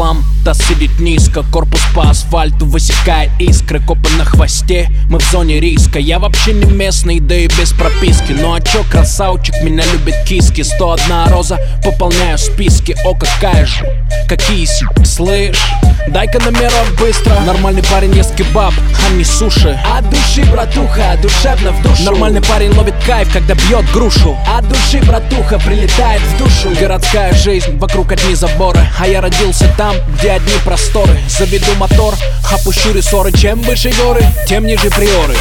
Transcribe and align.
хлам. 0.00 0.24
Сидит 0.52 0.98
низко, 0.98 1.44
корпус 1.52 1.80
по 1.94 2.10
асфальту 2.10 2.66
высекает 2.66 3.30
искры 3.38 3.80
Копы 3.80 4.08
на 4.18 4.24
хвосте, 4.24 4.90
мы 5.08 5.20
в 5.20 5.30
зоне 5.30 5.60
риска 5.60 6.00
Я 6.00 6.18
вообще 6.18 6.52
не 6.52 6.64
местный, 6.64 7.20
да 7.20 7.36
и 7.36 7.46
без 7.46 7.72
прописки. 7.72 8.32
Ну 8.32 8.52
а 8.52 8.60
чё, 8.60 8.82
красавчик, 8.90 9.54
меня 9.62 9.84
любит 9.92 10.16
киски 10.26 10.62
101 10.62 11.28
роза, 11.28 11.60
пополняю 11.84 12.36
списки. 12.36 12.96
О, 13.04 13.14
какая 13.14 13.64
же, 13.64 13.86
какие 14.28 14.66
слышь? 15.04 15.60
Дай-ка 16.08 16.40
номерок 16.40 16.88
быстро. 16.98 17.38
Нормальный 17.46 17.82
парень 17.84 18.14
ест 18.16 18.34
кебаб, 18.34 18.72
а 19.06 19.12
не 19.12 19.22
суши. 19.22 19.78
От 19.96 20.08
души, 20.10 20.42
братуха, 20.50 21.16
душевно 21.22 21.72
в 21.72 21.82
душу. 21.82 22.02
Нормальный 22.02 22.42
парень 22.42 22.72
ловит 22.72 22.94
кайф, 23.06 23.32
когда 23.32 23.54
бьет 23.54 23.84
грушу. 23.92 24.36
От 24.48 24.66
души, 24.68 25.00
братуха, 25.06 25.58
прилетает 25.58 26.22
в 26.22 26.38
душу. 26.38 26.74
Городская 26.80 27.32
жизнь, 27.34 27.76
вокруг 27.78 28.12
одни 28.12 28.34
заборы 28.34 28.80
А 28.98 29.06
я 29.06 29.20
родился 29.20 29.72
там, 29.76 29.89
где 30.14 30.32
одни 30.32 30.54
просторы. 30.64 31.18
Заведу 31.28 31.74
мотор, 31.76 32.14
опущу 32.50 32.92
рессоры 32.92 33.32
Чем 33.32 33.60
выше 33.62 33.90
горы, 33.90 34.24
тем 34.46 34.66
ниже 34.66 34.90
приоры. 34.90 35.34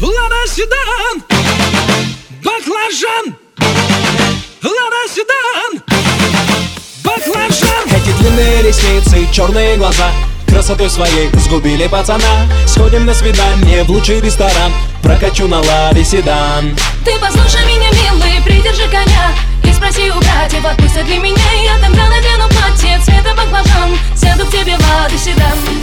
Лада 0.00 0.46
седан, 0.48 1.22
баклажан. 2.44 3.36
Лада 4.62 5.02
седан, 5.14 5.82
баклажан. 7.04 7.88
Эти 7.96 8.16
длинные 8.18 8.62
ресницы 8.62 9.22
и 9.22 9.32
черные 9.32 9.76
глаза 9.76 10.10
Красотой 10.48 10.88
своей 10.88 11.28
сгубили 11.34 11.86
пацана. 11.86 12.46
Сходим 12.66 13.04
на 13.06 13.14
свидание 13.14 13.84
в 13.84 13.90
лучший 13.90 14.20
ресторан. 14.20 14.72
Прокачу 15.02 15.46
на 15.46 15.60
ладе 15.60 16.04
седан. 16.04 16.76
Ты 17.04 17.12
послушай 17.20 17.64
меня, 17.66 17.90
милый, 17.90 18.42
придержи 18.44 18.88
коня 18.90 19.32
спроси 19.78 20.10
у 20.10 20.18
братьев, 20.18 20.64
отпустят 20.64 21.06
ли 21.08 21.18
меня. 21.18 21.52
Я 21.64 21.78
тогда 21.78 22.08
надену 22.08 22.48
платье 22.48 22.98
цвета 23.00 23.34
баклажан. 23.34 23.96
Сяду 24.16 24.44
к 24.46 24.50
тебе 24.50 24.76
в 24.76 24.90
лады 24.90 25.16
седан 25.16 25.77